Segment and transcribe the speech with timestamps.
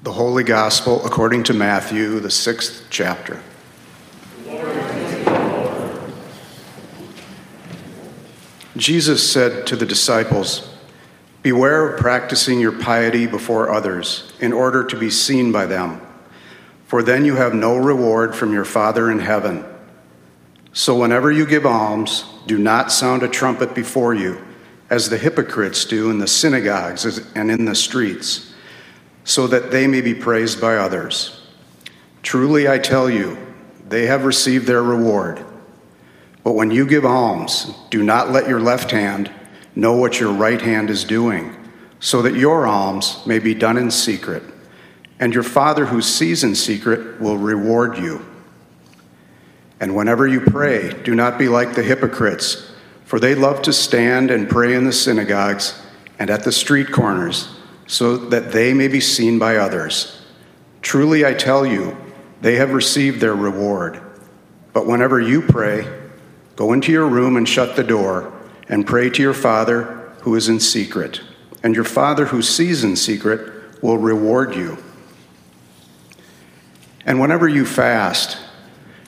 [0.00, 3.42] The Holy Gospel according to Matthew, the sixth chapter.
[8.76, 10.72] Jesus said to the disciples,
[11.42, 16.00] Beware of practicing your piety before others in order to be seen by them,
[16.86, 19.64] for then you have no reward from your Father in heaven.
[20.72, 24.40] So whenever you give alms, do not sound a trumpet before you,
[24.90, 27.04] as the hypocrites do in the synagogues
[27.34, 28.47] and in the streets,
[29.28, 31.38] so that they may be praised by others.
[32.22, 33.36] Truly I tell you,
[33.86, 35.44] they have received their reward.
[36.42, 39.30] But when you give alms, do not let your left hand
[39.74, 41.54] know what your right hand is doing,
[42.00, 44.42] so that your alms may be done in secret,
[45.20, 48.24] and your Father who sees in secret will reward you.
[49.78, 52.72] And whenever you pray, do not be like the hypocrites,
[53.04, 55.78] for they love to stand and pray in the synagogues
[56.18, 57.57] and at the street corners,
[57.88, 60.22] so that they may be seen by others.
[60.82, 61.96] Truly I tell you,
[62.40, 64.00] they have received their reward.
[64.72, 65.90] But whenever you pray,
[66.54, 68.32] go into your room and shut the door,
[68.68, 69.84] and pray to your Father
[70.20, 71.22] who is in secret.
[71.62, 74.76] And your Father who sees in secret will reward you.
[77.06, 78.36] And whenever you fast,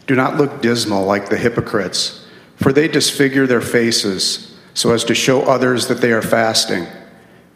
[0.06, 5.14] do not look dismal like the hypocrites, for they disfigure their faces so as to
[5.14, 6.86] show others that they are fasting.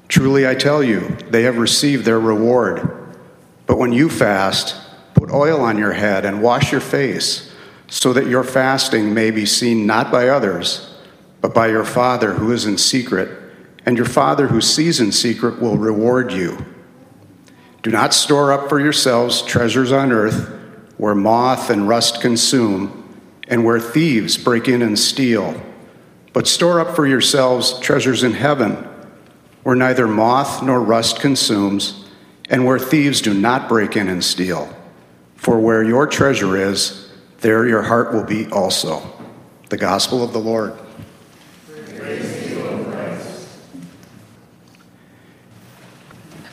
[0.09, 3.17] Truly I tell you, they have received their reward.
[3.67, 4.77] But when you fast,
[5.15, 7.53] put oil on your head and wash your face,
[7.89, 10.95] so that your fasting may be seen not by others,
[11.41, 13.29] but by your Father who is in secret,
[13.87, 16.65] and your Father who sees in secret will reward you.
[17.83, 20.51] Do not store up for yourselves treasures on earth
[20.97, 23.01] where moth and rust consume,
[23.49, 25.61] and where thieves break in and steal.
[26.33, 28.89] But store up for yourselves treasures in heaven,
[29.65, 32.05] where neither moth nor rust consumes,
[32.49, 34.75] and where thieves do not break in and steal.
[35.35, 39.03] For where your treasure is, there your heart will be also.
[39.71, 40.75] The Gospel of the Lord.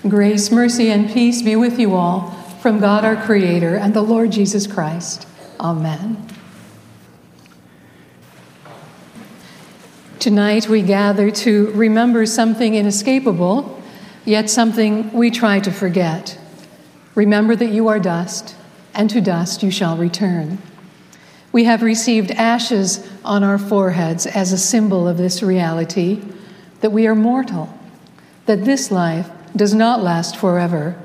[0.08, 4.32] Grace, mercy, and peace be with you all from God our Creator and the Lord
[4.32, 5.28] Jesus Christ.
[5.60, 6.31] Amen.
[10.22, 13.84] Tonight we gather to remember something inescapable,
[14.24, 16.40] yet something we try to forget.
[17.14, 18.56] Remember that you are dust,
[18.94, 20.60] and to dust you shall return.
[21.52, 26.22] We have received ashes on our foreheads as a symbol of this reality
[26.80, 27.78] that we are mortal,
[28.46, 30.98] that this life does not last forever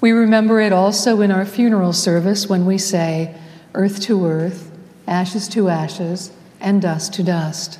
[0.00, 3.34] we remember it also in our funeral service when we say,
[3.74, 4.70] Earth to earth,
[5.06, 7.78] ashes to ashes, and dust to dust.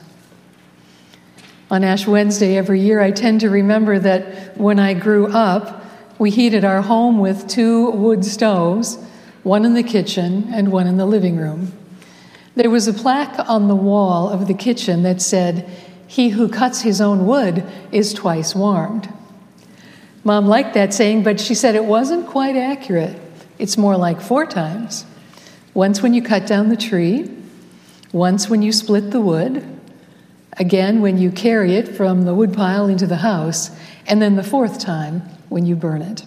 [1.71, 5.85] On Ash Wednesday every year, I tend to remember that when I grew up,
[6.19, 8.97] we heated our home with two wood stoves,
[9.45, 11.73] one in the kitchen and one in the living room.
[12.57, 15.69] There was a plaque on the wall of the kitchen that said,
[16.09, 19.09] He who cuts his own wood is twice warmed.
[20.25, 23.17] Mom liked that saying, but she said it wasn't quite accurate.
[23.61, 25.07] It's more like four times.
[25.73, 27.31] Once when you cut down the tree,
[28.11, 29.80] once when you split the wood,
[30.55, 33.71] again when you carry it from the woodpile into the house,
[34.07, 36.25] and then the fourth time when you burn it.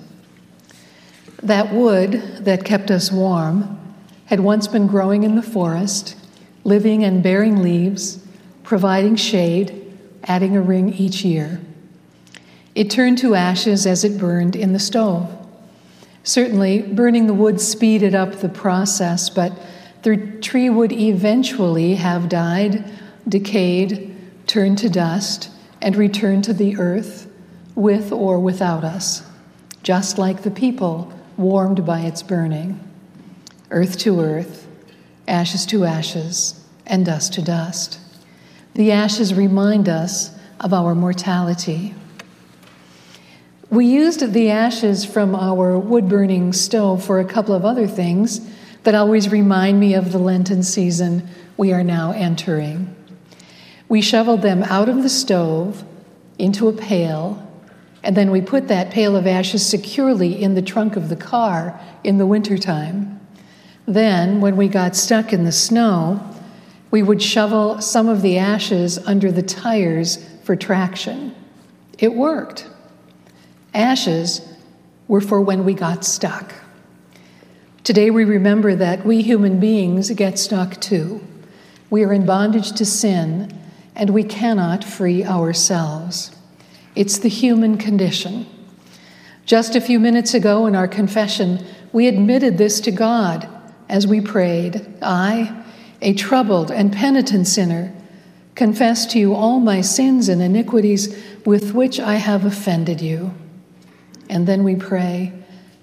[1.42, 2.14] That wood
[2.46, 3.80] that kept us warm
[4.26, 6.16] had once been growing in the forest,
[6.64, 8.26] living and bearing leaves,
[8.64, 11.60] providing shade, adding a ring each year.
[12.76, 15.30] It turned to ashes as it burned in the stove.
[16.24, 19.52] Certainly, burning the wood speeded up the process, but
[20.04, 22.90] the tree would eventually have died,
[23.28, 24.13] decayed,
[24.48, 25.50] turned to dust,
[25.82, 27.30] and return to the earth
[27.76, 29.24] with or without us,
[29.84, 32.80] just like the people warmed by its burning.
[33.72, 34.68] Earth to earth,
[35.28, 38.00] ashes to ashes, and dust to dust.
[38.76, 41.94] The ashes remind us of our mortality.
[43.70, 48.40] We used the ashes from our wood burning stove for a couple of other things
[48.84, 51.28] that always remind me of the Lenten season
[51.58, 52.96] we are now entering.
[53.94, 55.84] We shoveled them out of the stove
[56.40, 57.48] into a pail,
[58.02, 61.80] and then we put that pail of ashes securely in the trunk of the car
[62.04, 63.22] in the wintertime.
[63.86, 66.28] Then, when we got stuck in the snow,
[66.90, 71.36] we would shovel some of the ashes under the tires for traction.
[72.00, 72.68] It worked.
[73.76, 74.42] Ashes
[75.08, 76.52] were for when we got stuck.
[77.84, 81.22] Today we remember that we human beings get stuck too.
[81.92, 83.60] We are in bondage to sin
[83.96, 86.36] and we cannot free ourselves.
[86.96, 88.46] It's the human condition.
[89.46, 93.48] Just a few minutes ago in our confession, we admitted this to God
[93.90, 95.64] as we prayed I,
[96.02, 97.94] a troubled and penitent sinner,
[98.56, 103.34] confess to you all my sins and iniquities with which I have offended you.
[104.30, 105.34] And then we pray,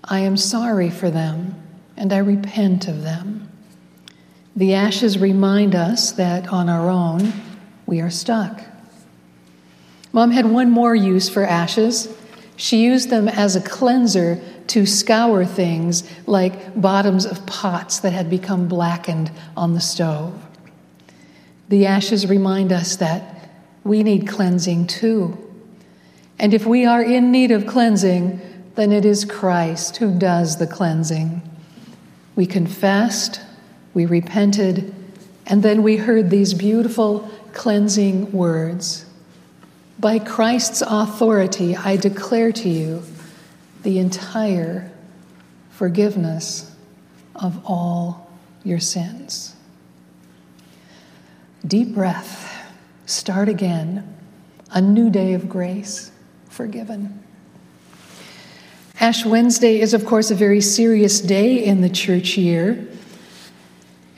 [0.05, 1.55] I am sorry for them
[1.97, 3.49] and I repent of them.
[4.57, 7.33] The ashes remind us that on our own,
[7.91, 8.63] we are stuck.
[10.13, 12.09] Mom had one more use for ashes.
[12.55, 18.31] She used them as a cleanser to scour things like bottoms of pots that had
[18.31, 20.41] become blackened on the stove.
[21.69, 23.51] The ashes remind us that
[23.83, 25.37] we need cleansing too.
[26.39, 28.41] And if we are in need of cleansing,
[28.77, 31.43] then it is Christ who does the cleansing.
[32.37, 33.41] We confessed,
[33.95, 34.95] we repented,
[35.45, 39.07] and then we heard these beautiful cleansing words.
[39.99, 43.03] By Christ's authority, I declare to you
[43.83, 44.91] the entire
[45.71, 46.75] forgiveness
[47.35, 48.31] of all
[48.65, 49.55] your sins.
[51.67, 52.67] Deep breath,
[53.07, 54.17] start again,
[54.73, 56.11] a new day of grace,
[56.49, 57.23] forgiven.
[59.01, 62.87] Ash Wednesday is, of course, a very serious day in the church year.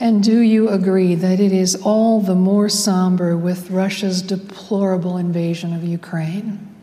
[0.03, 5.73] And do you agree that it is all the more somber with Russia's deplorable invasion
[5.73, 6.75] of Ukraine?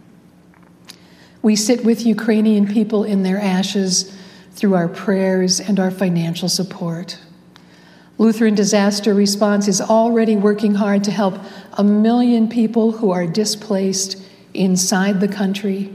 [1.43, 4.17] We sit with Ukrainian people in their ashes
[4.52, 7.19] through our prayers and our financial support.
[8.17, 11.38] Lutheran Disaster Response is already working hard to help
[11.75, 14.16] a million people who are displaced
[14.55, 15.93] inside the country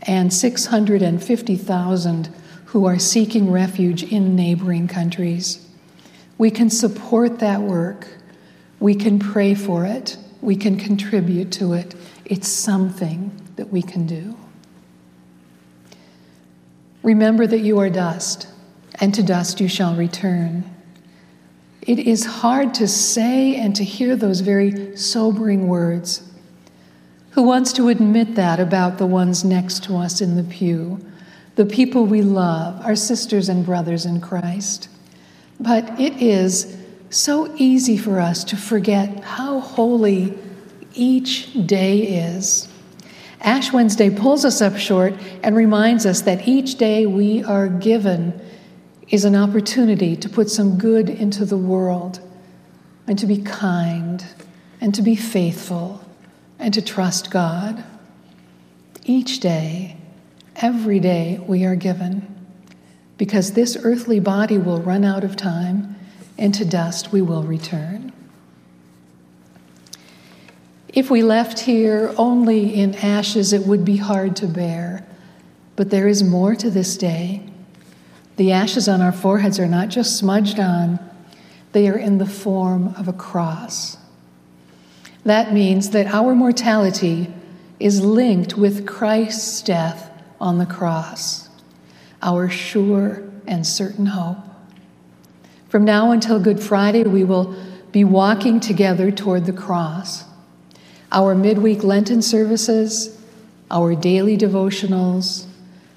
[0.00, 2.34] and 650,000
[2.64, 5.63] who are seeking refuge in neighboring countries.
[6.38, 8.08] We can support that work.
[8.80, 10.16] We can pray for it.
[10.40, 11.94] We can contribute to it.
[12.24, 14.36] It's something that we can do.
[17.02, 18.48] Remember that you are dust,
[19.00, 20.64] and to dust you shall return.
[21.82, 26.30] It is hard to say and to hear those very sobering words.
[27.32, 31.04] Who wants to admit that about the ones next to us in the pew,
[31.56, 34.88] the people we love, our sisters and brothers in Christ?
[35.60, 36.76] But it is
[37.10, 40.36] so easy for us to forget how holy
[40.94, 42.68] each day is.
[43.40, 48.40] Ash Wednesday pulls us up short and reminds us that each day we are given
[49.10, 52.20] is an opportunity to put some good into the world
[53.06, 54.24] and to be kind
[54.80, 56.02] and to be faithful
[56.58, 57.84] and to trust God.
[59.04, 59.98] Each day,
[60.56, 62.33] every day, we are given
[63.16, 65.96] because this earthly body will run out of time,
[66.36, 68.12] and to dust we will return.
[70.88, 75.06] If we left here only in ashes, it would be hard to bear.
[75.76, 77.42] But there is more to this day.
[78.36, 80.98] The ashes on our foreheads are not just smudged on,
[81.72, 83.96] they are in the form of a cross.
[85.24, 87.32] That means that our mortality
[87.80, 90.10] is linked with Christ's death
[90.40, 91.43] on the cross
[92.24, 94.38] our sure and certain hope.
[95.68, 97.54] From now until Good Friday, we will
[97.92, 100.24] be walking together toward the cross.
[101.12, 103.20] Our midweek Lenten services,
[103.70, 105.46] our daily devotionals,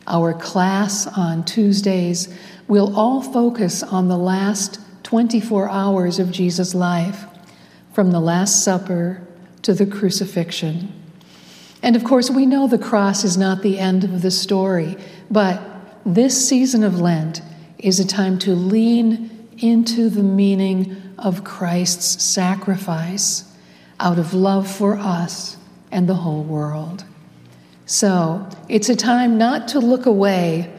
[0.05, 2.33] our class on Tuesdays
[2.67, 7.25] will all focus on the last 24 hours of Jesus' life,
[7.93, 9.21] from the Last Supper
[9.61, 10.93] to the crucifixion.
[11.81, 14.97] And of course, we know the cross is not the end of the story,
[15.31, 15.61] but
[16.07, 17.41] this season of Lent
[17.77, 23.43] is a time to lean into the meaning of Christ's sacrifice
[23.99, 25.57] out of love for us
[25.91, 27.03] and the whole world.
[27.85, 30.73] So it's a time not to look away,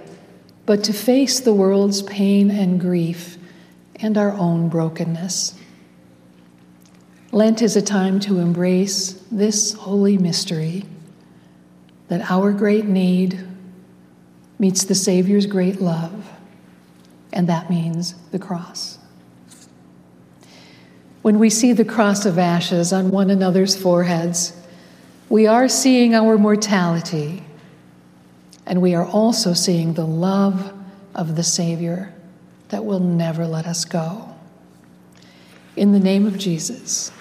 [0.64, 3.36] but to face the world's pain and grief
[3.96, 5.54] and our own brokenness.
[7.32, 10.86] Lent is a time to embrace this holy mystery
[12.08, 13.46] that our great need
[14.58, 16.30] meets the Savior's great love,
[17.32, 18.98] and that means the cross.
[21.22, 24.52] When we see the cross of ashes on one another's foreheads,
[25.28, 27.44] we are seeing our mortality,
[28.66, 30.72] and we are also seeing the love
[31.14, 32.14] of the Savior
[32.70, 34.34] that will never let us go.
[35.76, 37.12] In the name of Jesus,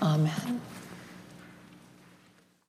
[0.00, 0.60] amen.